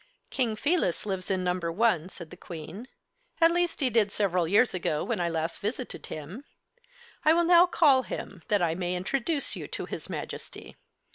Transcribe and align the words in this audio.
"King 0.31 0.55
Felis 0.55 1.05
lives 1.05 1.29
in 1.29 1.43
number 1.43 1.71
1," 1.71 2.09
said 2.09 2.31
the 2.31 2.35
Queen. 2.35 2.87
"At 3.39 3.51
least, 3.51 3.81
he 3.81 3.91
did 3.91 4.11
several 4.11 4.47
years 4.47 4.73
ago 4.73 5.03
when 5.03 5.21
I 5.21 5.29
last 5.29 5.59
visited 5.59 6.07
him. 6.07 6.43
I 7.23 7.33
will 7.33 7.43
now 7.45 7.67
call 7.67 8.01
him, 8.01 8.41
that 8.47 8.63
I 8.63 8.73
may 8.73 8.95
introduce 8.95 9.55
you 9.55 9.67
to 9.67 9.85
his 9.85 10.09
Majesty." 10.09 10.75